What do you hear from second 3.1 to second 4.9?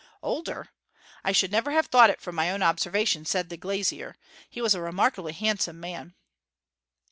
said the glazier. 'He was a